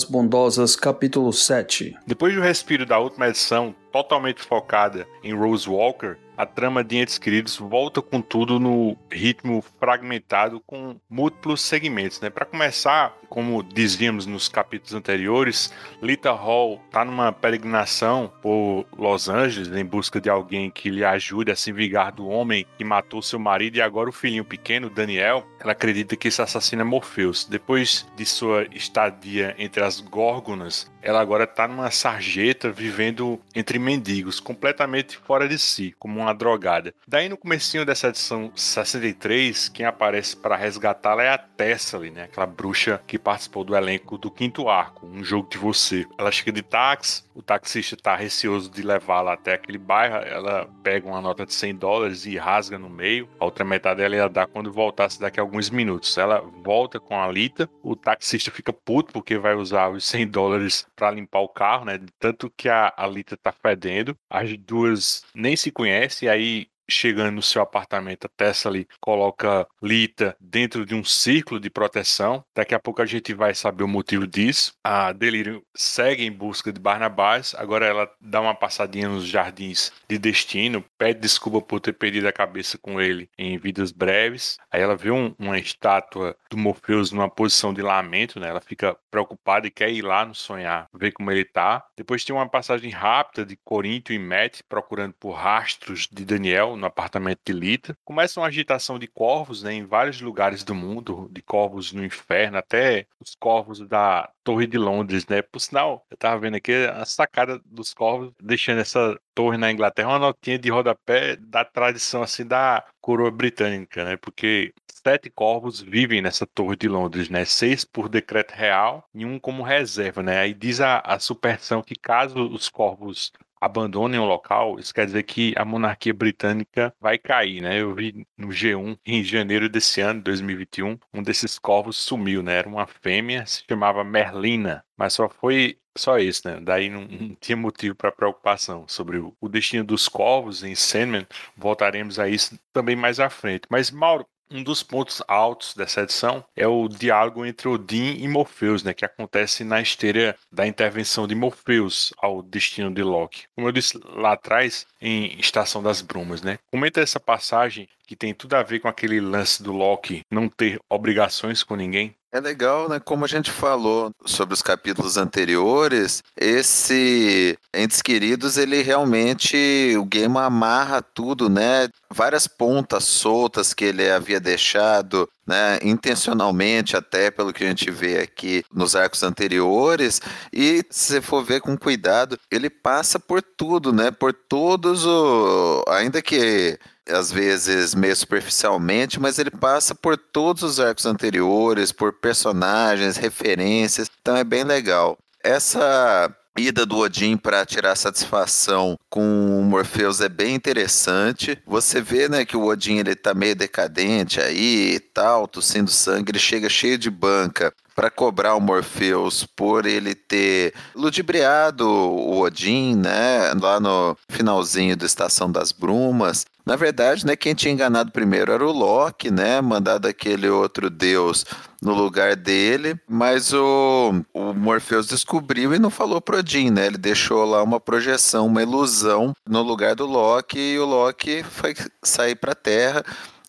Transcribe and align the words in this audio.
das 0.00 0.04
Bondosas, 0.04 0.76
capítulo 0.76 1.30
7. 1.30 1.94
Depois 2.06 2.34
do 2.34 2.40
respiro 2.40 2.86
da 2.86 2.98
última 2.98 3.28
edição, 3.28 3.74
totalmente 3.92 4.40
focada 4.40 5.06
em 5.22 5.34
Rose 5.34 5.68
Walker, 5.68 6.16
a 6.40 6.46
trama 6.46 6.82
de 6.82 6.96
Entes 6.96 7.18
Queridos 7.18 7.58
volta 7.58 8.00
com 8.00 8.22
tudo 8.22 8.58
no 8.58 8.96
ritmo 9.12 9.62
fragmentado 9.78 10.58
com 10.60 10.98
múltiplos 11.08 11.60
segmentos, 11.60 12.18
né? 12.18 12.30
Para 12.30 12.46
começar, 12.46 13.14
como 13.28 13.62
dizíamos 13.62 14.24
nos 14.24 14.48
capítulos 14.48 14.94
anteriores, 14.94 15.70
Lita 16.00 16.32
Hall 16.32 16.80
está 16.86 17.04
numa 17.04 17.30
peregrinação 17.30 18.32
por 18.40 18.86
Los 18.96 19.28
Angeles 19.28 19.70
em 19.70 19.84
busca 19.84 20.18
de 20.18 20.30
alguém 20.30 20.70
que 20.70 20.88
lhe 20.88 21.04
ajude 21.04 21.52
a 21.52 21.56
se 21.56 21.72
vingar 21.72 22.14
do 22.14 22.26
homem 22.26 22.66
que 22.78 22.84
matou 22.84 23.20
seu 23.20 23.38
marido 23.38 23.76
e 23.76 23.82
agora 23.82 24.08
o 24.08 24.12
filhinho 24.12 24.44
pequeno, 24.44 24.88
Daniel. 24.88 25.46
Ela 25.60 25.72
acredita 25.72 26.16
que 26.16 26.28
esse 26.28 26.40
assassino 26.40 26.80
é 26.80 26.84
Morpheus. 26.86 27.44
Depois 27.44 28.06
de 28.16 28.24
sua 28.24 28.66
estadia 28.72 29.54
entre 29.58 29.84
as 29.84 30.00
Górgonas, 30.00 30.90
ela 31.02 31.20
agora 31.20 31.44
está 31.44 31.68
numa 31.68 31.90
sarjeta 31.90 32.70
vivendo 32.70 33.40
entre 33.54 33.78
mendigos, 33.78 34.40
completamente 34.40 35.16
fora 35.18 35.46
de 35.46 35.58
si, 35.58 35.94
como 35.98 36.20
uma 36.20 36.29
drogada. 36.32 36.94
Daí 37.06 37.28
no 37.28 37.36
comecinho 37.36 37.84
dessa 37.84 38.08
edição 38.08 38.52
63, 38.54 39.68
quem 39.68 39.86
aparece 39.86 40.36
para 40.36 40.56
resgatá-la 40.56 41.22
é 41.22 41.28
a 41.30 41.38
Tessali, 41.38 42.10
né? 42.10 42.24
Aquela 42.24 42.46
bruxa 42.46 43.00
que 43.06 43.18
participou 43.18 43.64
do 43.64 43.76
elenco 43.76 44.18
do 44.18 44.30
quinto 44.30 44.68
arco, 44.68 45.06
um 45.06 45.22
jogo 45.22 45.48
de 45.48 45.58
você. 45.58 46.06
Ela 46.18 46.30
chega 46.30 46.52
de 46.52 46.62
táxi, 46.62 47.22
o 47.40 47.42
taxista 47.42 47.94
está 47.94 48.14
receoso 48.14 48.70
de 48.70 48.82
levá-la 48.82 49.32
até 49.32 49.54
aquele 49.54 49.78
bairro, 49.78 50.16
ela 50.16 50.68
pega 50.82 51.08
uma 51.08 51.20
nota 51.20 51.46
de 51.46 51.54
100 51.54 51.76
dólares 51.76 52.26
e 52.26 52.36
rasga 52.36 52.78
no 52.78 52.88
meio, 52.88 53.28
a 53.40 53.44
outra 53.44 53.64
metade 53.64 54.02
ela 54.02 54.14
ia 54.14 54.28
dar 54.28 54.46
quando 54.46 54.70
voltasse 54.70 55.18
daqui 55.18 55.40
a 55.40 55.42
alguns 55.42 55.70
minutos. 55.70 56.16
Ela 56.16 56.40
volta 56.62 57.00
com 57.00 57.20
a 57.20 57.26
Lita, 57.28 57.68
o 57.82 57.96
taxista 57.96 58.50
fica 58.50 58.72
puto 58.72 59.12
porque 59.12 59.38
vai 59.38 59.54
usar 59.54 59.88
os 59.88 60.04
100 60.04 60.28
dólares 60.28 60.86
para 60.94 61.10
limpar 61.10 61.40
o 61.40 61.48
carro, 61.48 61.86
né? 61.86 61.98
Tanto 62.18 62.50
que 62.54 62.68
a, 62.68 62.92
a 62.96 63.06
Lita 63.06 63.36
tá 63.36 63.52
fedendo, 63.52 64.16
as 64.28 64.56
duas 64.58 65.24
nem 65.34 65.56
se 65.56 65.70
conhecem, 65.70 66.28
aí 66.28 66.66
chegando 66.90 67.36
no 67.36 67.42
seu 67.42 67.62
apartamento, 67.62 68.26
a 68.26 68.28
Tessa 68.28 68.68
ali 68.68 68.86
coloca 69.00 69.66
Lita 69.82 70.36
dentro 70.40 70.84
de 70.84 70.94
um 70.94 71.04
círculo 71.04 71.60
de 71.60 71.70
proteção. 71.70 72.44
Daqui 72.54 72.74
a 72.74 72.80
pouco 72.80 73.02
a 73.02 73.06
gente 73.06 73.32
vai 73.32 73.54
saber 73.54 73.84
o 73.84 73.88
motivo 73.88 74.26
disso. 74.26 74.74
A 74.84 75.12
Delírio 75.12 75.64
segue 75.74 76.24
em 76.24 76.32
busca 76.32 76.72
de 76.72 76.80
Barnabás. 76.80 77.54
Agora 77.56 77.86
ela 77.86 78.10
dá 78.20 78.40
uma 78.40 78.54
passadinha 78.54 79.08
nos 79.08 79.26
jardins 79.26 79.92
de 80.08 80.18
destino, 80.18 80.84
pede 80.98 81.20
desculpa 81.20 81.60
por 81.60 81.80
ter 81.80 81.92
perdido 81.92 82.26
a 82.26 82.32
cabeça 82.32 82.78
com 82.78 83.00
ele 83.00 83.28
em 83.38 83.56
vidas 83.58 83.92
breves. 83.92 84.58
Aí 84.70 84.80
ela 84.80 84.96
vê 84.96 85.10
um, 85.10 85.34
uma 85.38 85.58
estátua 85.58 86.36
do 86.50 86.56
Morpheus 86.56 87.12
numa 87.12 87.28
posição 87.28 87.72
de 87.72 87.82
lamento, 87.82 88.38
né? 88.40 88.48
Ela 88.48 88.60
fica 88.60 88.96
preocupada 89.10 89.66
e 89.66 89.70
quer 89.70 89.90
ir 89.90 90.02
lá 90.02 90.24
no 90.24 90.34
sonhar, 90.34 90.88
ver 90.94 91.12
como 91.12 91.30
ele 91.30 91.44
tá. 91.44 91.84
Depois 91.96 92.24
tem 92.24 92.34
uma 92.34 92.48
passagem 92.48 92.90
rápida 92.90 93.44
de 93.44 93.56
Corinto 93.64 94.12
e 94.12 94.18
Matt 94.18 94.60
procurando 94.68 95.14
por 95.14 95.32
rastros 95.32 96.08
de 96.10 96.24
Daniel 96.24 96.76
no 96.80 96.86
apartamento 96.86 97.40
de 97.44 97.52
Lita. 97.52 97.96
Começa 98.04 98.40
uma 98.40 98.46
agitação 98.46 98.98
de 98.98 99.06
corvos 99.06 99.62
né, 99.62 99.74
em 99.74 99.84
vários 99.84 100.20
lugares 100.20 100.64
do 100.64 100.74
mundo, 100.74 101.28
de 101.30 101.42
corvos 101.42 101.92
no 101.92 102.04
inferno, 102.04 102.58
até 102.58 103.06
os 103.20 103.34
corvos 103.34 103.80
da 103.86 104.30
Torre 104.42 104.66
de 104.66 104.78
Londres, 104.78 105.26
né? 105.28 105.42
Por 105.42 105.60
sinal, 105.60 106.04
eu 106.10 106.16
tava 106.16 106.40
vendo 106.40 106.56
aqui 106.56 106.72
a 106.72 107.04
sacada 107.04 107.60
dos 107.64 107.92
corvos, 107.92 108.32
deixando 108.42 108.80
essa 108.80 109.18
torre 109.34 109.56
na 109.56 109.70
Inglaterra, 109.70 110.08
uma 110.08 110.18
notinha 110.18 110.58
de 110.58 110.70
rodapé 110.70 111.36
da 111.36 111.64
tradição 111.64 112.22
assim 112.22 112.44
da 112.44 112.84
coroa 113.00 113.30
britânica, 113.30 114.04
né? 114.04 114.16
Porque 114.16 114.72
sete 115.02 115.30
corvos 115.30 115.80
vivem 115.80 116.20
nessa 116.20 116.46
torre 116.46 116.76
de 116.76 116.88
Londres, 116.88 117.28
né? 117.28 117.44
Seis 117.44 117.84
por 117.84 118.08
decreto 118.08 118.52
real 118.52 119.08
e 119.14 119.24
um 119.24 119.38
como 119.38 119.62
reserva, 119.62 120.22
né? 120.22 120.38
Aí 120.38 120.54
diz 120.54 120.80
a, 120.80 120.98
a 121.00 121.18
superstição 121.18 121.82
que 121.82 121.94
caso 121.94 122.48
os 122.50 122.68
corvos 122.68 123.32
abandonem 123.60 124.18
o 124.18 124.24
local, 124.24 124.78
isso 124.78 124.94
quer 124.94 125.04
dizer 125.04 125.22
que 125.24 125.52
a 125.56 125.64
monarquia 125.64 126.14
britânica 126.14 126.94
vai 126.98 127.18
cair, 127.18 127.60
né? 127.60 127.80
Eu 127.80 127.94
vi 127.94 128.26
no 128.36 128.48
G1 128.48 128.98
em 129.04 129.22
janeiro 129.22 129.68
desse 129.68 130.00
ano, 130.00 130.22
2021, 130.22 130.98
um 131.12 131.22
desses 131.22 131.58
corvos 131.58 131.96
sumiu, 131.98 132.42
né? 132.42 132.54
Era 132.54 132.68
uma 132.68 132.86
fêmea, 132.86 133.44
se 133.44 133.62
chamava 133.68 134.02
Merlina, 134.02 134.82
mas 134.96 135.12
só 135.12 135.28
foi 135.28 135.78
só 135.98 136.18
isso, 136.18 136.48
né? 136.48 136.60
Daí 136.62 136.88
não, 136.88 137.02
não 137.02 137.34
tinha 137.34 137.56
motivo 137.56 137.94
para 137.94 138.12
preocupação 138.12 138.86
sobre 138.88 139.18
o, 139.18 139.36
o, 139.40 139.48
destino 139.48 139.84
dos 139.84 140.08
corvos 140.08 140.62
em 140.62 140.74
Sandman. 140.74 141.26
Voltaremos 141.56 142.18
a 142.18 142.28
isso 142.28 142.58
também 142.72 142.96
mais 142.96 143.18
à 143.20 143.28
frente. 143.28 143.62
Mas 143.68 143.90
Mauro, 143.90 144.26
um 144.50 144.62
dos 144.62 144.82
pontos 144.82 145.22
altos 145.28 145.74
dessa 145.74 146.02
edição 146.02 146.44
é 146.56 146.66
o 146.66 146.88
diálogo 146.88 147.46
entre 147.46 147.68
Odin 147.68 148.16
e 148.18 148.28
Morpheus, 148.28 148.82
né, 148.82 148.92
que 148.92 149.04
acontece 149.04 149.62
na 149.64 149.80
esteira 149.80 150.36
da 150.50 150.66
intervenção 150.66 151.26
de 151.26 151.34
Morpheus 151.34 152.12
ao 152.18 152.42
destino 152.42 152.92
de 152.92 153.02
Loki. 153.02 153.44
Como 153.54 153.68
eu 153.68 153.72
disse 153.72 153.98
lá 154.04 154.32
atrás, 154.32 154.86
em 155.00 155.38
Estação 155.38 155.82
das 155.82 156.02
Brumas, 156.02 156.42
né? 156.42 156.58
Comenta 156.70 157.00
essa 157.00 157.20
passagem 157.20 157.88
que 158.10 158.16
tem 158.16 158.34
tudo 158.34 158.54
a 158.54 158.62
ver 158.64 158.80
com 158.80 158.88
aquele 158.88 159.20
lance 159.20 159.62
do 159.62 159.70
Loki 159.70 160.22
não 160.28 160.48
ter 160.48 160.80
obrigações 160.90 161.62
com 161.62 161.76
ninguém. 161.76 162.12
É 162.32 162.40
legal, 162.40 162.88
né? 162.88 163.00
Como 163.00 163.24
a 163.24 163.28
gente 163.28 163.50
falou 163.50 164.12
sobre 164.24 164.54
os 164.54 164.62
capítulos 164.62 165.16
anteriores, 165.16 166.22
esse 166.36 167.58
Entes 167.74 168.02
Queridos, 168.02 168.56
ele 168.56 168.82
realmente, 168.82 169.96
o 169.96 170.04
game 170.04 170.38
amarra 170.38 171.02
tudo, 171.02 171.48
né? 171.48 171.88
Várias 172.08 172.46
pontas 172.46 173.04
soltas 173.04 173.74
que 173.74 173.84
ele 173.84 174.08
havia 174.08 174.38
deixado, 174.38 175.28
né? 175.44 175.80
Intencionalmente, 175.82 176.96
até 176.96 177.32
pelo 177.32 177.52
que 177.52 177.64
a 177.64 177.66
gente 177.66 177.90
vê 177.90 178.18
aqui 178.18 178.62
nos 178.72 178.94
arcos 178.94 179.24
anteriores. 179.24 180.20
E 180.52 180.84
se 180.88 181.20
for 181.20 181.44
ver 181.44 181.60
com 181.60 181.76
cuidado, 181.76 182.38
ele 182.48 182.70
passa 182.70 183.18
por 183.18 183.42
tudo, 183.42 183.92
né? 183.92 184.12
Por 184.12 184.32
todos 184.32 185.04
o. 185.04 185.84
Ainda 185.88 186.22
que 186.22 186.78
às 187.10 187.30
vezes 187.30 187.94
meio 187.94 188.14
superficialmente, 188.14 189.20
mas 189.20 189.38
ele 189.38 189.50
passa 189.50 189.94
por 189.94 190.16
todos 190.16 190.62
os 190.62 190.80
arcos 190.80 191.06
anteriores, 191.06 191.92
por 191.92 192.12
personagens, 192.12 193.16
referências, 193.16 194.10
então 194.20 194.36
é 194.36 194.44
bem 194.44 194.64
legal. 194.64 195.18
Essa 195.42 196.34
ida 196.56 196.84
do 196.84 196.98
Odin 196.98 197.36
para 197.36 197.64
tirar 197.64 197.96
satisfação 197.96 198.98
com 199.08 199.60
o 199.60 199.64
Morpheus 199.64 200.20
é 200.20 200.28
bem 200.28 200.54
interessante. 200.54 201.58
Você 201.66 202.00
vê, 202.00 202.28
né, 202.28 202.44
que 202.44 202.56
o 202.56 202.66
Odin 202.66 202.98
ele 202.98 203.14
tá 203.14 203.32
meio 203.32 203.56
decadente 203.56 204.40
aí 204.40 205.00
tal, 205.14 205.48
tossindo 205.48 205.90
sangue, 205.90 206.32
ele 206.32 206.38
chega 206.38 206.68
cheio 206.68 206.98
de 206.98 207.10
banca 207.10 207.72
para 208.00 208.10
cobrar 208.10 208.54
o 208.54 208.60
Morpheus 208.62 209.44
por 209.44 209.84
ele 209.84 210.14
ter 210.14 210.72
ludibriado 210.94 211.86
o 211.86 212.40
Odin, 212.40 212.96
né, 212.96 213.52
lá 213.60 213.78
no 213.78 214.16
finalzinho 214.26 214.96
da 214.96 215.04
Estação 215.04 215.52
das 215.52 215.70
Brumas. 215.70 216.46
Na 216.64 216.76
verdade, 216.76 217.26
né, 217.26 217.36
quem 217.36 217.54
tinha 217.54 217.74
enganado 217.74 218.10
primeiro 218.10 218.52
era 218.52 218.66
o 218.66 218.72
Loki, 218.72 219.30
né, 219.30 219.60
mandado 219.60 220.08
aquele 220.08 220.48
outro 220.48 220.88
deus 220.88 221.44
no 221.82 221.92
lugar 221.92 222.36
dele, 222.36 222.98
mas 223.06 223.52
o, 223.52 224.24
o 224.32 224.54
Morpheus 224.54 225.06
descobriu 225.06 225.74
e 225.74 225.78
não 225.78 225.90
falou 225.90 226.22
pro 226.22 226.38
Odin, 226.38 226.70
né? 226.70 226.86
Ele 226.86 226.98
deixou 226.98 227.44
lá 227.44 227.62
uma 227.62 227.78
projeção, 227.78 228.46
uma 228.46 228.62
ilusão 228.62 229.34
no 229.46 229.60
lugar 229.60 229.94
do 229.94 230.06
Loki 230.06 230.58
e 230.58 230.78
o 230.78 230.86
Loki 230.86 231.42
foi 231.42 231.74
sair 232.02 232.34
para 232.34 232.52
a 232.52 232.54
Terra 232.54 233.04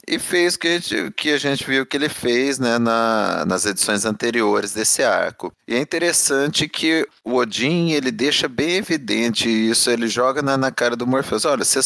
e 0.08 0.18
fez 0.18 0.56
o 0.56 0.60
que 0.60 0.68
a 0.68 0.80
gente, 0.80 1.12
que 1.12 1.30
a 1.32 1.38
gente 1.38 1.66
viu 1.66 1.86
que 1.86 1.96
ele 1.96 2.10
fez 2.10 2.60
né, 2.60 2.78
na, 2.78 3.46
nas 3.46 3.66
edições 3.66 4.06
anteriores 4.06 4.74
desse 4.74 5.04
arco. 5.04 5.54
E 5.68 5.76
é 5.76 5.80
interessante 5.80 6.68
que 6.68 7.08
o 7.24 7.36
Odin 7.36 7.92
ele 7.92 8.12
deixa 8.12 8.48
bem 8.48 8.76
evidente 8.76 9.48
isso, 9.48 9.90
ele 9.90 10.08
joga 10.08 10.42
na, 10.42 10.58
na 10.58 10.72
cara 10.72 10.96
do 10.96 11.08
Morpheus. 11.08 11.46
Olha, 11.46 11.64
se, 11.64 11.80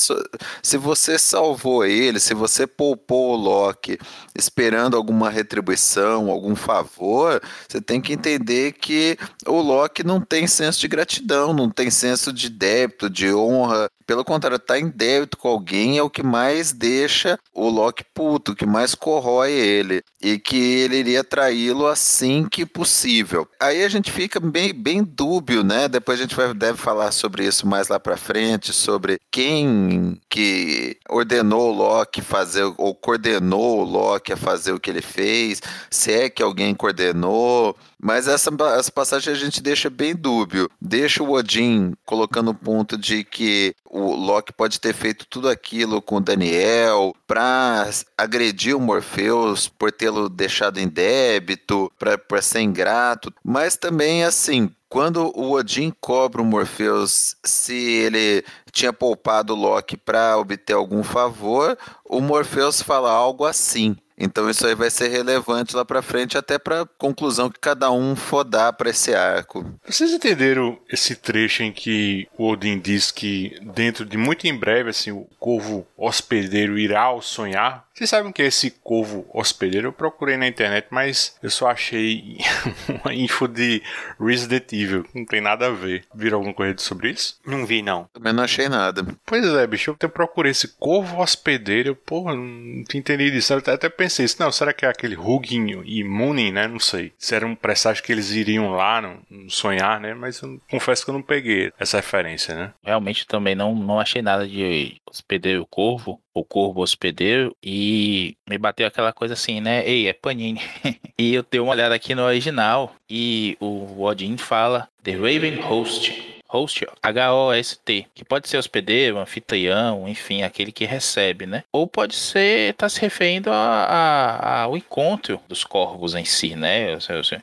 se 0.63 0.77
você 0.77 1.19
salvou 1.19 1.85
ele, 1.85 2.19
se 2.19 2.33
você 2.33 2.65
poupou 2.65 3.33
o 3.33 3.35
Loki 3.35 3.97
esperando 4.35 4.95
alguma 4.95 5.29
retribuição, 5.29 6.29
algum 6.29 6.55
favor, 6.55 7.41
você 7.67 7.81
tem 7.81 8.01
que 8.01 8.13
entender 8.13 8.73
que 8.73 9.17
o 9.45 9.61
Loki 9.61 10.03
não 10.03 10.21
tem 10.21 10.47
senso 10.47 10.79
de 10.79 10.87
gratidão, 10.87 11.53
não 11.53 11.69
tem 11.69 11.89
senso 11.89 12.31
de 12.31 12.49
débito, 12.49 13.09
de 13.09 13.33
honra. 13.33 13.89
Pelo 14.05 14.23
contrário, 14.23 14.59
tá 14.59 14.79
em 14.79 14.87
débito 14.87 15.37
com 15.37 15.47
alguém 15.47 15.97
é 15.97 16.03
o 16.03 16.09
que 16.09 16.21
mais 16.21 16.71
deixa 16.71 17.39
o 17.53 17.67
Loki 17.69 18.03
puto, 18.13 18.51
o 18.51 18.55
que 18.55 18.65
mais 18.65 18.93
corrói 18.93 19.51
ele. 19.51 20.03
E 20.21 20.37
que 20.37 20.57
ele 20.57 20.97
iria 20.97 21.23
traí-lo 21.23 21.87
assim 21.87 22.47
que 22.49 22.65
possível. 22.65 23.47
Aí 23.59 23.83
a 23.83 23.89
gente 23.89 24.11
fica 24.11 24.39
bem, 24.39 24.73
bem 24.73 25.03
dúbio, 25.03 25.63
né? 25.63 25.87
Depois 25.87 26.19
a 26.19 26.23
gente 26.23 26.35
vai, 26.35 26.53
deve 26.53 26.77
falar 26.77 27.11
sobre 27.11 27.45
isso 27.45 27.67
mais 27.67 27.87
lá 27.87 27.99
pra 27.99 28.17
frente, 28.17 28.73
sobre 28.73 29.19
quem 29.31 30.19
que 30.29 30.97
ordenou 31.09 31.71
o 31.71 31.75
Loki 31.75 32.21
fazer, 32.21 32.63
ou 32.77 32.93
coordenou 32.93 33.79
o 33.79 33.83
Loki 33.83 34.33
a 34.33 34.37
fazer 34.37 34.71
o 34.71 34.79
que 34.79 34.89
ele 34.89 35.01
fez, 35.01 35.61
se 35.89 36.11
é 36.11 36.29
que 36.29 36.43
alguém 36.43 36.75
coordenou, 36.75 37.75
Mas 38.05 38.27
essa, 38.27 38.51
essa 38.77 38.91
passagem 38.91 39.33
a 39.33 39.35
gente 39.35 39.63
deixa 39.63 39.89
bem 39.89 40.15
dúbio. 40.15 40.69
Deixa 40.79 41.23
o 41.23 41.31
Odin 41.31 41.91
colocando 42.05 42.51
o 42.51 42.53
ponto 42.53 42.99
de 42.99 43.23
que 43.23 43.73
o 43.83 44.13
Loki 44.13 44.53
pode 44.53 44.79
ter 44.79 44.93
feito 44.93 45.25
tudo 45.27 45.49
aquilo 45.49 45.99
com 45.99 46.17
o 46.17 46.21
Daniel 46.21 47.15
para 47.25 47.89
agredir 48.15 48.77
o 48.77 48.79
Morpheus 48.79 49.67
por 49.67 49.91
tê-lo 49.91 50.29
deixado 50.29 50.77
em 50.77 50.87
débito, 50.87 51.91
para 51.97 52.43
ser 52.43 52.61
ingrato. 52.61 53.33
Mas 53.43 53.75
também, 53.75 54.23
assim, 54.23 54.69
quando 54.87 55.31
o 55.35 55.53
Odin 55.53 55.91
cobra 55.99 56.43
o 56.43 56.45
Morpheus 56.45 57.35
se 57.43 57.73
ele 57.73 58.45
tinha 58.71 58.93
poupado 58.93 59.53
o 59.53 59.57
Loki 59.57 59.97
para 59.97 60.37
obter 60.37 60.73
algum 60.73 61.01
favor, 61.03 61.75
o 62.07 62.21
Morpheus 62.21 62.83
fala 62.83 63.09
algo 63.09 63.45
assim. 63.45 63.97
Então 64.17 64.49
isso 64.49 64.65
aí 64.65 64.75
vai 64.75 64.89
ser 64.89 65.09
relevante 65.09 65.75
lá 65.75 65.83
para 65.83 66.01
frente, 66.01 66.37
até 66.37 66.57
para 66.57 66.85
conclusão 66.97 67.49
que 67.49 67.59
cada 67.59 67.91
um 67.91 68.15
for 68.15 68.43
dar 68.43 68.73
para 68.73 68.89
esse 68.89 69.13
arco. 69.13 69.65
Vocês 69.85 70.11
entenderam 70.11 70.79
esse 70.89 71.15
trecho 71.15 71.63
em 71.63 71.71
que 71.71 72.27
o 72.37 72.49
Odin 72.49 72.79
diz 72.79 73.11
que 73.11 73.57
dentro 73.61 74.05
de 74.05 74.17
muito 74.17 74.47
em 74.47 74.57
breve 74.57 74.89
assim 74.89 75.11
o 75.11 75.27
corvo 75.39 75.85
hospedeiro 75.97 76.77
irá 76.77 77.01
ao 77.01 77.21
sonhar? 77.21 77.85
Vocês 77.95 78.09
sabem 78.09 78.29
o 78.29 78.33
que 78.33 78.41
é 78.41 78.47
esse 78.47 78.71
corvo 78.83 79.25
hospedeiro? 79.33 79.87
Eu 79.87 79.93
procurei 79.93 80.35
na 80.35 80.45
internet, 80.45 80.87
mas 80.89 81.37
eu 81.41 81.49
só 81.49 81.69
achei 81.69 82.39
uma 83.03 83.13
info 83.13 83.47
de 83.47 83.81
Resident 84.19 84.73
Evil. 84.73 85.05
Não 85.13 85.23
tem 85.23 85.39
nada 85.39 85.67
a 85.67 85.71
ver. 85.71 86.03
Viram 86.13 86.39
alguma 86.39 86.53
coisa 86.53 86.75
sobre 86.77 87.11
isso? 87.11 87.39
Não 87.45 87.65
vi, 87.65 87.81
não. 87.81 88.09
Também 88.11 88.33
não 88.33 88.43
achei 88.43 88.67
nada. 88.67 89.05
Pois 89.25 89.45
é, 89.45 89.65
bicho. 89.65 89.91
Eu 89.91 89.93
até 89.93 90.09
procurei 90.09 90.51
esse 90.51 90.67
corvo 90.77 91.21
hospedeiro. 91.21 91.91
Eu, 91.91 91.95
porra, 91.95 92.35
não 92.35 92.83
tinha 92.83 92.99
entendido 92.99 93.37
isso. 93.37 93.53
Eu 93.53 93.59
até 93.65 93.87
pensei 93.87 94.04
isso. 94.05 94.37
Não, 94.39 94.51
será 94.51 94.73
que 94.73 94.85
é 94.85 94.89
aquele 94.89 95.15
Hugin 95.15 95.81
e 95.85 96.03
Moonin, 96.03 96.51
né? 96.51 96.67
Não 96.67 96.79
sei. 96.79 97.13
Se 97.17 97.35
era 97.35 97.45
um 97.45 97.55
presságio 97.55 98.03
que 98.03 98.11
eles 98.11 98.31
iriam 98.31 98.71
lá 98.71 99.01
no, 99.01 99.21
no 99.29 99.49
sonhar, 99.49 99.99
né? 99.99 100.13
Mas 100.13 100.41
eu 100.41 100.59
confesso 100.69 101.03
que 101.03 101.09
eu 101.09 101.13
não 101.13 101.21
peguei 101.21 101.71
essa 101.79 101.97
referência, 101.97 102.55
né? 102.55 102.73
Realmente 102.83 103.25
também 103.27 103.55
não, 103.55 103.75
não 103.75 103.99
achei 103.99 104.21
nada 104.21 104.47
de 104.47 104.97
hospedeiro 105.09 105.65
corvo 105.65 106.19
o 106.35 106.43
Corvo 106.43 106.81
Hospedeiro 106.81 107.55
e 107.63 108.35
me 108.47 108.57
bateu 108.57 108.85
aquela 108.85 109.13
coisa 109.13 109.33
assim, 109.33 109.61
né? 109.61 109.87
Ei, 109.87 110.07
é 110.07 110.13
Panini. 110.13 110.59
e 111.17 111.33
eu 111.33 111.45
dei 111.49 111.61
uma 111.61 111.71
olhada 111.71 111.95
aqui 111.95 112.13
no 112.13 112.23
original 112.23 112.93
e 113.09 113.55
o 113.61 114.03
Odin 114.03 114.35
fala 114.35 114.89
The 115.01 115.13
Raven 115.13 115.61
Host 115.61 116.34
host, 116.55 116.85
H-O-S-T, 117.01 118.07
que 118.13 118.25
pode 118.25 118.47
ser 118.47 118.57
hospedeiro, 118.57 119.17
anfitrião, 119.17 120.07
enfim, 120.07 120.43
aquele 120.43 120.71
que 120.71 120.85
recebe, 120.85 121.45
né? 121.45 121.63
Ou 121.71 121.87
pode 121.87 122.15
ser, 122.15 122.73
tá 122.75 122.87
se 122.87 123.01
referindo 123.01 123.49
ao 123.51 124.77
encontro 124.77 125.39
dos 125.47 125.63
corvos 125.63 126.15
em 126.15 126.25
si, 126.25 126.55
né? 126.55 126.97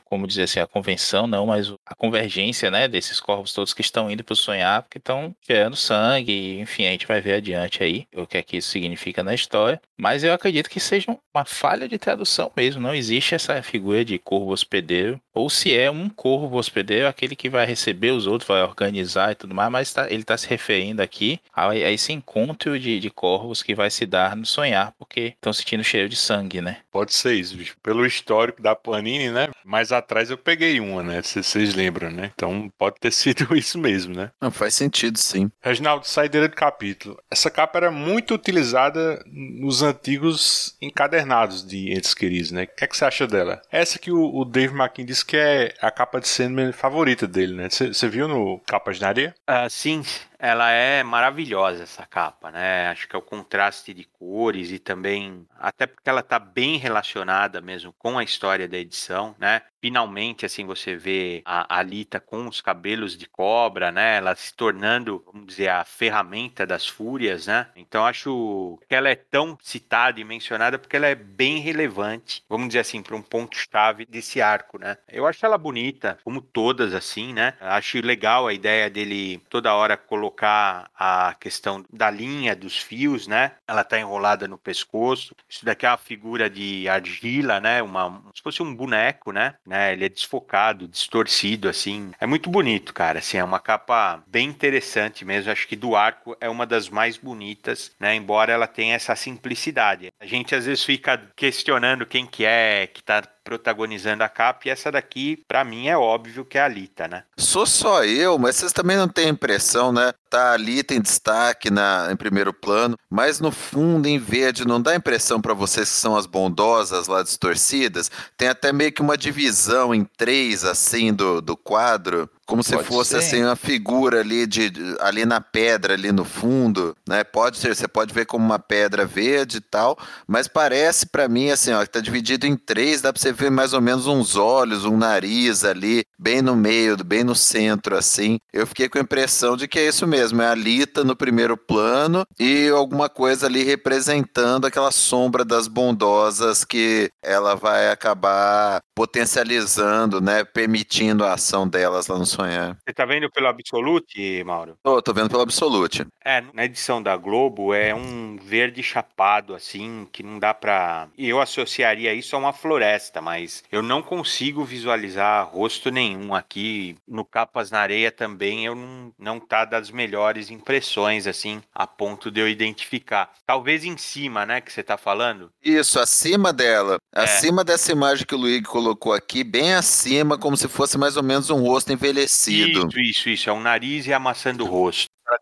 Como 0.05 0.27
dizer 0.27 0.43
assim, 0.43 0.59
a 0.59 0.67
convenção 0.67 1.27
não, 1.27 1.45
mas 1.45 1.73
a 1.85 1.95
convergência, 1.95 2.71
né, 2.71 2.87
desses 2.87 3.19
corvos 3.19 3.53
todos 3.53 3.73
que 3.73 3.81
estão 3.81 4.09
indo 4.09 4.23
para 4.23 4.33
o 4.33 4.35
sonhar, 4.35 4.81
porque 4.83 4.97
estão 4.97 5.35
gerando 5.47 5.75
sangue, 5.75 6.59
enfim, 6.59 6.87
a 6.87 6.91
gente 6.91 7.07
vai 7.07 7.21
ver 7.21 7.35
adiante 7.35 7.83
aí 7.83 8.07
o 8.15 8.25
que 8.25 8.37
é 8.37 8.43
que 8.43 8.57
isso 8.57 8.69
significa 8.69 9.23
na 9.23 9.33
história. 9.33 9.81
Mas 10.03 10.21
eu 10.21 10.33
acredito 10.33 10.69
que 10.69 10.81
seja 10.81 11.17
uma 11.33 11.45
falha 11.45 11.87
de 11.87 11.97
tradução 11.97 12.51
mesmo, 12.57 12.81
não 12.81 12.93
existe 12.93 13.35
essa 13.35 13.63
figura 13.63 14.03
de 14.03 14.19
corvo 14.19 14.51
hospedeiro, 14.51 15.17
ou 15.33 15.49
se 15.49 15.73
é 15.73 15.89
um 15.89 16.09
corvo 16.09 16.57
hospedeiro, 16.57 17.07
aquele 17.07 17.37
que 17.37 17.49
vai 17.49 17.65
receber 17.65 18.11
os 18.11 18.27
outros, 18.27 18.45
vai 18.45 18.61
organizar 18.61 19.31
e 19.31 19.35
tudo 19.35 19.55
mais, 19.55 19.71
mas 19.71 19.93
tá, 19.93 20.07
ele 20.07 20.23
está 20.23 20.35
se 20.37 20.45
referindo 20.45 21.01
aqui 21.01 21.39
a, 21.53 21.69
a 21.69 21.89
esse 21.89 22.11
encontro 22.11 22.77
de, 22.77 22.99
de, 22.99 23.09
corvos 23.09 23.63
que 23.63 23.73
vai 23.73 23.89
se 23.89 24.05
dar 24.05 24.35
no 24.35 24.45
sonhar, 24.45 24.93
porque 24.99 25.35
estão 25.35 25.53
sentindo 25.53 25.85
cheiro 25.85 26.09
de 26.09 26.17
sangue, 26.17 26.59
né? 26.59 26.79
Pode 26.91 27.13
ser 27.13 27.35
isso, 27.35 27.55
bicho. 27.55 27.77
Pelo 27.81 28.05
histórico 28.05 28.61
da 28.61 28.75
Panini, 28.75 29.29
né? 29.29 29.51
Mais 29.63 29.93
atrás 29.93 30.29
eu 30.29 30.37
peguei 30.37 30.81
uma, 30.81 31.01
né? 31.01 31.21
Se 31.21 31.41
vocês 31.41 31.73
lembram, 31.73 32.11
né? 32.11 32.31
Então 32.35 32.69
pode 32.77 32.97
ter 32.99 33.11
sido 33.13 33.55
isso 33.55 33.79
mesmo, 33.79 34.13
né? 34.13 34.31
Não, 34.41 34.51
faz 34.51 34.75
sentido, 34.75 35.17
sim. 35.17 35.49
Reginaldo, 35.61 36.05
saideira 36.05 36.49
de 36.49 36.55
capítulo. 36.55 37.17
Essa 37.31 37.49
capa 37.49 37.77
era 37.79 37.91
muito 37.91 38.33
utilizada 38.33 39.23
nos 39.25 39.81
antigos 39.93 40.75
encadernados 40.81 41.65
de 41.65 41.93
Entes 41.93 42.13
Queridos, 42.13 42.51
né? 42.51 42.63
O 42.63 42.67
que, 42.67 42.83
é 42.83 42.87
que 42.87 42.97
você 42.97 43.05
acha 43.05 43.27
dela? 43.27 43.61
Essa 43.71 43.99
que 43.99 44.11
o, 44.11 44.35
o 44.35 44.45
Dave 44.45 44.73
McKean 44.73 45.05
disse 45.05 45.25
que 45.25 45.37
é 45.37 45.73
a 45.81 45.91
capa 45.91 46.19
de 46.19 46.27
Sandman 46.27 46.71
favorita 46.71 47.27
dele, 47.27 47.55
né? 47.55 47.69
Você 47.69 48.07
viu 48.07 48.27
no 48.27 48.59
capa 48.65 48.83
página 48.93 49.13
Uh, 49.13 49.69
sim, 49.69 50.03
ela 50.43 50.69
é 50.71 51.01
maravilhosa 51.03 51.83
essa 51.83 52.05
capa, 52.05 52.51
né? 52.51 52.89
Acho 52.89 53.07
que 53.07 53.15
é 53.15 53.19
o 53.19 53.21
contraste 53.21 53.93
de 53.93 54.03
cores 54.03 54.71
e 54.71 54.77
também 54.77 55.47
até 55.57 55.87
porque 55.87 56.09
ela 56.09 56.19
está 56.19 56.37
bem 56.37 56.75
relacionada 56.75 57.61
mesmo 57.61 57.93
com 57.93 58.19
a 58.19 58.23
história 58.25 58.67
da 58.67 58.77
edição, 58.77 59.33
né? 59.39 59.61
Finalmente 59.79 60.45
assim 60.45 60.65
você 60.65 60.97
vê 60.97 61.41
a 61.45 61.77
Alita 61.79 62.19
com 62.19 62.45
os 62.45 62.59
cabelos 62.59 63.17
de 63.17 63.25
cobra, 63.25 63.89
né? 63.89 64.17
Ela 64.17 64.35
se 64.35 64.53
tornando, 64.53 65.23
vamos 65.25 65.47
dizer, 65.47 65.69
a 65.69 65.85
ferramenta 65.85 66.65
das 66.65 66.85
fúrias, 66.85 67.47
né? 67.47 67.67
Então 67.73 68.05
acho 68.05 68.77
que 68.89 68.95
ela 68.95 69.07
é 69.07 69.15
tão 69.15 69.57
citada 69.61 70.19
e 70.19 70.25
mencionada 70.25 70.77
porque 70.77 70.97
ela 70.97 71.07
é 71.07 71.15
bem 71.15 71.59
relevante, 71.59 72.43
vamos 72.49 72.67
dizer 72.67 72.79
assim, 72.79 73.01
para 73.01 73.15
um 73.15 73.21
ponto 73.21 73.55
chave 73.55 74.05
desse 74.05 74.41
arco, 74.41 74.77
né? 74.77 74.97
Eu 75.07 75.25
acho 75.25 75.45
ela 75.45 75.57
bonita, 75.57 76.19
como 76.21 76.41
todas 76.41 76.93
assim, 76.93 77.31
né? 77.31 77.53
Acho 77.61 78.01
legal 78.01 78.45
a 78.45 78.53
ideia 78.53 78.89
dele 78.89 79.41
toda 79.49 79.73
hora 79.73 79.95
colocar 79.95 80.32
colocar 80.33 80.89
a 80.97 81.35
questão 81.39 81.85
da 81.91 82.09
linha 82.09 82.55
dos 82.55 82.77
fios, 82.77 83.27
né? 83.27 83.51
Ela 83.67 83.81
está 83.81 83.99
enrolada 83.99 84.47
no 84.47 84.57
pescoço. 84.57 85.35
Isso 85.47 85.63
daqui 85.63 85.85
é 85.85 85.89
uma 85.89 85.97
figura 85.97 86.49
de 86.49 86.89
argila, 86.89 87.59
né? 87.59 87.81
Uma, 87.81 88.21
se 88.35 88.41
fosse 88.41 88.61
um 88.63 88.75
boneco, 88.75 89.31
né? 89.31 89.55
né? 89.65 89.93
Ele 89.93 90.05
é 90.05 90.09
desfocado, 90.09 90.87
distorcido, 90.87 91.69
assim. 91.69 92.11
É 92.19 92.25
muito 92.25 92.49
bonito, 92.49 92.93
cara. 92.93 93.19
Assim, 93.19 93.37
é 93.37 93.43
uma 93.43 93.59
capa 93.59 94.23
bem 94.27 94.49
interessante 94.49 95.23
mesmo. 95.23 95.51
Acho 95.51 95.67
que 95.67 95.75
do 95.75 95.95
arco 95.95 96.35
é 96.41 96.49
uma 96.49 96.65
das 96.65 96.89
mais 96.89 97.15
bonitas, 97.15 97.91
né? 97.99 98.15
Embora 98.15 98.51
ela 98.51 98.67
tenha 98.67 98.95
essa 98.95 99.15
simplicidade. 99.15 100.11
A 100.19 100.25
gente 100.25 100.55
às 100.55 100.65
vezes 100.65 100.83
fica 100.83 101.21
questionando 101.35 102.05
quem 102.05 102.25
que 102.25 102.43
é 102.43 102.87
que 102.87 103.01
está 103.01 103.21
protagonizando 103.43 104.23
a 104.23 104.29
capa, 104.29 104.61
e 104.65 104.69
essa 104.69 104.91
daqui, 104.91 105.43
para 105.47 105.63
mim, 105.63 105.87
é 105.87 105.97
óbvio 105.97 106.45
que 106.45 106.57
é 106.57 106.61
a 106.61 106.65
Alita, 106.65 107.07
né? 107.07 107.23
Sou 107.37 107.65
só 107.65 108.03
eu, 108.03 108.39
mas 108.39 108.55
vocês 108.55 108.71
também 108.71 108.95
não 108.95 109.07
têm 109.07 109.29
impressão, 109.29 109.91
né? 109.91 110.13
Tá 110.33 110.49
a 110.49 110.53
Alita 110.53 110.95
em 110.95 110.99
destaque 110.99 111.69
na, 111.69 112.07
em 112.11 112.15
primeiro 112.15 112.51
plano, 112.51 112.97
mas 113.07 113.39
no 113.39 113.51
fundo, 113.51 114.07
em 114.07 114.17
verde, 114.17 114.65
não 114.65 114.81
dá 114.81 114.89
a 114.89 114.95
impressão 114.95 115.39
para 115.39 115.53
vocês 115.53 115.87
que 115.87 115.95
são 115.95 116.15
as 116.15 116.25
bondosas 116.25 117.07
lá 117.07 117.21
distorcidas? 117.21 118.09
Tem 118.35 118.47
até 118.47 118.73
meio 118.73 118.91
que 118.91 119.03
uma 119.03 119.15
divisão 119.15 119.93
em 119.93 120.03
três, 120.03 120.65
assim, 120.65 121.13
do, 121.13 121.39
do 121.39 121.55
quadro. 121.55 122.27
Como 122.45 122.61
se 122.61 122.73
Pode 122.73 122.87
fosse 122.87 123.11
ser. 123.11 123.17
assim 123.17 123.43
uma 123.43 123.55
figura 123.55 124.19
ali 124.19 124.45
de 124.45 124.71
ali 124.99 125.25
na 125.25 125.39
pedra 125.39 125.93
ali 125.93 126.11
no 126.11 126.25
fundo, 126.25 126.95
né? 127.07 127.23
Pode 127.23 127.57
ser, 127.57 127.73
você 127.73 127.87
pode 127.87 128.13
ver 128.13 128.25
como 128.25 128.45
uma 128.45 128.59
pedra 128.59 129.05
verde 129.05 129.57
e 129.57 129.61
tal, 129.61 129.97
mas 130.27 130.45
parece 130.45 131.05
para 131.05 131.29
mim 131.29 131.51
assim, 131.51 131.71
ó, 131.71 131.81
que 131.83 131.89
tá 131.89 132.01
dividido 132.01 132.45
em 132.45 132.57
três, 132.57 133.01
dá 133.01 133.13
para 133.13 133.21
você 133.21 133.31
ver 133.31 133.49
mais 133.49 133.71
ou 133.71 133.79
menos 133.79 134.07
uns 134.07 134.35
olhos, 134.35 134.83
um 134.83 134.97
nariz 134.97 135.63
ali, 135.63 136.03
bem 136.19 136.41
no 136.41 136.53
meio, 136.53 137.01
bem 137.01 137.23
no 137.23 137.33
centro 137.33 137.95
assim. 137.97 138.37
Eu 138.51 138.67
fiquei 138.67 138.89
com 138.89 138.97
a 138.97 139.01
impressão 139.01 139.55
de 139.55 139.65
que 139.65 139.79
é 139.79 139.87
isso 139.87 140.05
mesmo, 140.05 140.22
é 140.31 140.47
a 140.47 140.55
Lita 140.55 141.03
no 141.03 141.15
primeiro 141.15 141.57
plano 141.57 142.25
e 142.39 142.69
alguma 142.69 143.09
coisa 143.09 143.47
ali 143.47 143.63
representando 143.63 144.65
aquela 144.65 144.91
sombra 144.91 145.43
das 145.43 145.67
bondosas 145.67 146.63
que 146.63 147.09
ela 147.21 147.55
vai 147.55 147.89
acabar 147.89 148.81
potencializando, 148.95 150.21
né, 150.21 150.43
permitindo 150.43 151.25
a 151.25 151.33
ação 151.33 151.67
delas 151.67 152.07
lá 152.07 152.17
no 152.17 152.25
sonhar. 152.25 152.77
Você 152.85 152.93
tá 152.93 153.05
vendo 153.05 153.29
pelo 153.29 153.47
Absolute, 153.47 154.43
Mauro? 154.43 154.77
Tô, 154.83 155.01
tô 155.01 155.13
vendo 155.13 155.29
pelo 155.29 155.41
Absolute. 155.41 156.05
É, 156.23 156.43
na 156.53 156.65
edição 156.65 157.01
da 157.01 157.17
Globo 157.17 157.73
é 157.73 157.93
um 157.93 158.37
verde 158.37 158.81
chapado, 158.83 159.55
assim, 159.55 160.07
que 160.11 160.23
não 160.23 160.39
dá 160.39 160.53
pra. 160.53 161.07
Eu 161.17 161.41
associaria 161.41 162.13
isso 162.13 162.35
a 162.35 162.39
uma 162.39 162.53
floresta, 162.53 163.21
mas 163.21 163.63
eu 163.71 163.81
não 163.81 164.01
consigo 164.01 164.63
visualizar 164.63 165.47
rosto 165.47 165.89
nenhum 165.89 166.33
aqui. 166.33 166.95
No 167.07 167.25
Capas 167.25 167.71
na 167.71 167.79
Areia 167.79 168.11
também 168.11 168.65
eu 168.65 168.75
não, 168.75 169.13
não 169.17 169.39
tá 169.39 169.65
das 169.65 169.89
melhores 169.89 170.12
impressões, 170.49 171.27
assim, 171.27 171.61
a 171.73 171.87
ponto 171.87 172.29
de 172.31 172.39
eu 172.39 172.47
identificar. 172.47 173.31
Talvez 173.45 173.83
em 173.83 173.97
cima, 173.97 174.45
né, 174.45 174.61
que 174.61 174.71
você 174.71 174.83
tá 174.83 174.97
falando? 174.97 175.51
Isso, 175.63 175.99
acima 175.99 176.51
dela. 176.51 176.97
É. 177.13 177.21
Acima 177.21 177.63
dessa 177.63 177.91
imagem 177.91 178.25
que 178.25 178.35
o 178.35 178.37
Luigi 178.37 178.63
colocou 178.63 179.13
aqui, 179.13 179.43
bem 179.43 179.73
acima, 179.73 180.37
como 180.37 180.57
se 180.57 180.67
fosse 180.67 180.97
mais 180.97 181.17
ou 181.17 181.23
menos 181.23 181.49
um 181.49 181.61
rosto 181.61 181.91
envelhecido. 181.91 182.87
Isso, 182.87 182.99
isso, 182.99 183.29
isso. 183.29 183.49
É 183.49 183.53
um 183.53 183.61
nariz 183.61 184.07
e 184.07 184.13
amassando 184.13 184.63
o 184.63 184.67
rosto 184.67 185.13
ela 185.27 185.39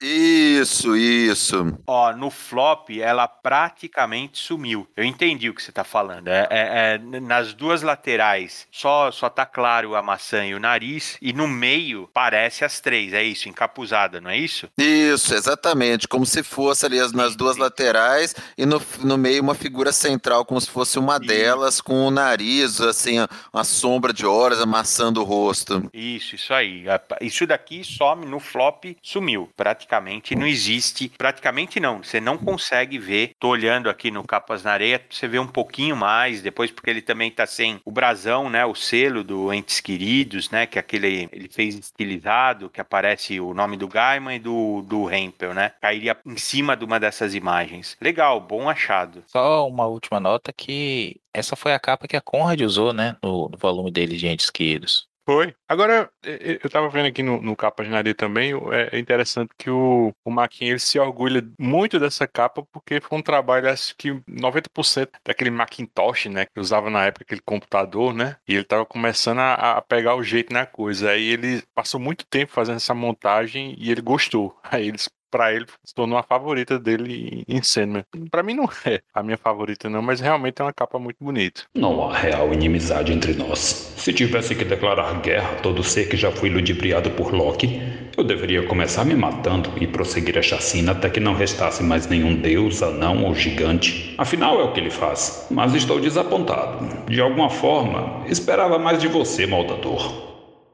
Isso, 0.00 0.96
isso. 0.96 1.78
Ó, 1.86 2.12
no 2.12 2.30
flop 2.30 2.90
ela 3.00 3.26
praticamente 3.28 4.38
sumiu. 4.38 4.86
Eu 4.96 5.04
entendi 5.04 5.48
o 5.48 5.54
que 5.54 5.62
você 5.62 5.72
tá 5.72 5.84
falando. 5.84 6.28
É, 6.28 6.46
é- 6.50 6.68
é, 6.94 7.20
nas 7.20 7.52
duas 7.54 7.82
laterais 7.82 8.66
só 8.70 9.10
só 9.10 9.28
tá 9.28 9.44
claro 9.46 9.94
a 9.94 10.02
maçã 10.02 10.44
e 10.44 10.54
o 10.54 10.60
nariz 10.60 11.16
e 11.20 11.32
no 11.32 11.46
meio 11.48 12.08
parece 12.12 12.64
as 12.64 12.80
três. 12.80 13.12
É 13.12 13.22
isso, 13.22 13.48
encapuzada, 13.48 14.20
não 14.20 14.30
é 14.30 14.36
isso? 14.38 14.68
Isso, 14.78 15.34
exatamente. 15.34 16.06
Como 16.08 16.24
se 16.26 16.42
fosse 16.42 16.86
ali 16.86 16.98
as- 17.00 17.12
nas 17.12 17.36
duas 17.36 17.56
laterais 17.56 18.34
e 18.56 18.64
no, 18.66 18.80
no 19.00 19.16
meio 19.18 19.42
uma 19.42 19.54
figura 19.54 19.92
central, 19.92 20.44
como 20.44 20.60
se 20.60 20.70
fosse 20.70 20.98
uma 20.98 21.16
Isso. 21.16 21.26
delas, 21.26 21.80
com 21.80 22.06
o 22.06 22.10
nariz, 22.10 22.80
assim, 22.80 23.18
a- 23.18 23.28
uma 23.52 23.64
sombra 23.64 24.12
de 24.12 24.26
horas 24.26 24.60
amassando 24.60 25.20
o 25.20 25.24
rosto. 25.24 25.88
Isso, 25.92 26.34
isso 26.34 26.52
aí. 26.54 26.84
Isso 27.20 27.46
daqui 27.46 27.82
some 27.84 28.26
no 28.26 28.40
flop, 28.40 28.84
sumiu. 29.02 29.50
Praticamente 29.58 30.36
não 30.36 30.46
existe. 30.46 31.10
Praticamente 31.18 31.80
não. 31.80 31.98
Você 31.98 32.20
não 32.20 32.38
consegue 32.38 32.96
ver. 32.96 33.32
Tô 33.40 33.48
olhando 33.48 33.90
aqui 33.90 34.08
no 34.08 34.22
Capas 34.22 34.62
na 34.62 34.70
Areia, 34.70 35.04
você 35.10 35.26
vê 35.26 35.40
um 35.40 35.48
pouquinho 35.48 35.96
mais 35.96 36.40
depois, 36.40 36.70
porque 36.70 36.88
ele 36.88 37.02
também 37.02 37.28
tá 37.28 37.44
sem 37.44 37.80
o 37.84 37.90
brasão, 37.90 38.48
né? 38.48 38.64
O 38.64 38.76
selo 38.76 39.24
do 39.24 39.52
Entes 39.52 39.80
Queridos, 39.80 40.48
né? 40.50 40.64
Que 40.64 40.78
é 40.78 40.80
aquele 40.80 41.28
ele 41.32 41.48
fez 41.48 41.74
estilizado, 41.74 42.70
que 42.70 42.80
aparece 42.80 43.40
o 43.40 43.52
nome 43.52 43.76
do 43.76 43.88
Gaiman 43.88 44.36
e 44.36 44.38
do, 44.38 44.82
do 44.82 45.12
Hempel, 45.12 45.52
né? 45.52 45.72
Cairia 45.80 46.16
em 46.24 46.36
cima 46.36 46.76
de 46.76 46.84
uma 46.84 47.00
dessas 47.00 47.34
imagens. 47.34 47.96
Legal, 48.00 48.40
bom 48.40 48.70
achado. 48.70 49.24
Só 49.26 49.66
uma 49.66 49.86
última 49.86 50.20
nota 50.20 50.52
que 50.52 51.20
essa 51.34 51.56
foi 51.56 51.74
a 51.74 51.80
capa 51.80 52.06
que 52.06 52.16
a 52.16 52.20
Conrad 52.20 52.60
usou, 52.60 52.92
né? 52.92 53.16
No, 53.20 53.48
no 53.48 53.58
volume 53.58 53.90
dele 53.90 54.16
de 54.16 54.28
Entes 54.28 54.50
Queridos. 54.50 55.08
Foi. 55.28 55.54
Agora, 55.68 56.10
eu 56.24 56.70
tava 56.70 56.88
vendo 56.88 57.04
aqui 57.06 57.22
no, 57.22 57.38
no 57.42 57.54
capa 57.54 57.84
de 57.84 57.90
nariz 57.90 58.14
também, 58.14 58.54
é 58.72 58.96
é 58.96 58.98
interessante 58.98 59.50
que 59.58 59.68
o, 59.68 60.10
o 60.24 60.30
Maquin, 60.30 60.68
ele 60.68 60.78
se 60.78 60.98
orgulha 60.98 61.46
muito 61.60 62.00
dessa 62.00 62.26
capa, 62.26 62.64
porque 62.72 62.98
foi 62.98 63.18
um 63.18 63.22
trabalho, 63.22 63.68
acho 63.68 63.94
que 63.94 64.22
90% 64.26 65.10
daquele 65.22 65.50
Macintosh, 65.50 66.26
né, 66.30 66.46
que 66.46 66.58
usava 66.58 66.88
na 66.88 67.04
época 67.04 67.24
aquele 67.24 67.42
computador, 67.42 68.14
né, 68.14 68.36
e 68.48 68.54
ele 68.54 68.64
tava 68.64 68.86
começando 68.86 69.40
a, 69.40 69.76
a 69.76 69.82
pegar 69.82 70.16
o 70.16 70.22
jeito 70.22 70.50
na 70.50 70.64
coisa. 70.64 71.10
Aí 71.10 71.28
ele 71.28 71.62
passou 71.74 72.00
muito 72.00 72.24
tempo 72.26 72.50
fazendo 72.50 72.76
essa 72.76 72.94
montagem 72.94 73.74
e 73.78 73.90
ele 73.90 74.00
gostou. 74.00 74.58
Aí 74.64 74.88
eles 74.88 75.10
Pra 75.30 75.52
ele, 75.52 75.66
se 75.84 75.94
tornou 75.94 76.18
a 76.18 76.22
favorita 76.22 76.78
dele 76.78 77.44
em 77.46 77.62
Sandman. 77.62 78.04
Pra 78.30 78.42
mim 78.42 78.54
não 78.54 78.68
é 78.86 79.00
a 79.12 79.22
minha 79.22 79.36
favorita 79.36 79.90
não, 79.90 80.00
mas 80.00 80.20
realmente 80.20 80.60
é 80.60 80.64
uma 80.64 80.72
capa 80.72 80.98
muito 80.98 81.18
bonita. 81.20 81.62
Não 81.74 82.08
há 82.08 82.16
real 82.16 82.52
inimizade 82.52 83.12
entre 83.12 83.34
nós. 83.34 83.58
Se 83.96 84.12
tivesse 84.12 84.54
que 84.54 84.64
declarar 84.64 85.20
guerra 85.20 85.52
a 85.52 85.60
todo 85.60 85.82
ser 85.82 86.08
que 86.08 86.16
já 86.16 86.30
foi 86.30 86.48
ludibriado 86.48 87.10
por 87.10 87.34
Loki, 87.34 87.80
eu 88.16 88.24
deveria 88.24 88.66
começar 88.66 89.04
me 89.04 89.14
matando 89.14 89.70
e 89.80 89.86
prosseguir 89.86 90.38
a 90.38 90.42
chacina 90.42 90.92
até 90.92 91.08
que 91.08 91.20
não 91.20 91.34
restasse 91.34 91.82
mais 91.82 92.06
nenhum 92.06 92.34
deus, 92.34 92.82
anão 92.82 93.24
ou 93.24 93.34
gigante. 93.34 94.14
Afinal, 94.18 94.60
é 94.60 94.64
o 94.64 94.72
que 94.72 94.80
ele 94.80 94.90
faz. 94.90 95.46
Mas 95.50 95.74
estou 95.74 96.00
desapontado. 96.00 97.04
De 97.06 97.20
alguma 97.20 97.50
forma, 97.50 98.24
esperava 98.26 98.78
mais 98.78 99.00
de 99.00 99.08
você, 99.08 99.46
maldador. 99.46 100.27